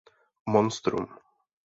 Monstrum. 0.55 1.05